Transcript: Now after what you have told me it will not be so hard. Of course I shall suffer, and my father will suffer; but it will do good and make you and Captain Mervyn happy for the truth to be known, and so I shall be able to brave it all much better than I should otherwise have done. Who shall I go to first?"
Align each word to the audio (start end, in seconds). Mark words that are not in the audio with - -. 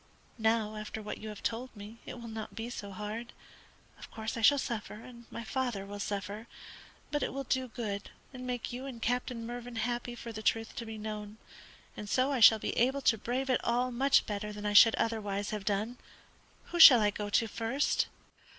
Now 0.39 0.77
after 0.77 0.99
what 0.99 1.19
you 1.19 1.29
have 1.29 1.43
told 1.43 1.75
me 1.75 1.99
it 2.07 2.19
will 2.19 2.27
not 2.27 2.55
be 2.55 2.71
so 2.71 2.89
hard. 2.91 3.33
Of 3.99 4.09
course 4.09 4.35
I 4.35 4.41
shall 4.41 4.57
suffer, 4.57 4.95
and 4.95 5.25
my 5.29 5.43
father 5.43 5.85
will 5.85 5.99
suffer; 5.99 6.47
but 7.11 7.21
it 7.21 7.31
will 7.31 7.43
do 7.43 7.67
good 7.67 8.09
and 8.33 8.47
make 8.47 8.73
you 8.73 8.87
and 8.87 8.99
Captain 8.99 9.45
Mervyn 9.45 9.75
happy 9.75 10.15
for 10.15 10.31
the 10.31 10.41
truth 10.41 10.75
to 10.77 10.87
be 10.87 10.97
known, 10.97 11.37
and 11.95 12.09
so 12.09 12.31
I 12.31 12.39
shall 12.39 12.57
be 12.57 12.75
able 12.79 13.01
to 13.01 13.17
brave 13.19 13.51
it 13.51 13.63
all 13.63 13.91
much 13.91 14.25
better 14.25 14.51
than 14.51 14.65
I 14.65 14.73
should 14.73 14.95
otherwise 14.95 15.51
have 15.51 15.65
done. 15.65 15.99
Who 16.71 16.79
shall 16.79 16.99
I 16.99 17.11
go 17.11 17.29
to 17.29 17.47
first?" 17.47 18.07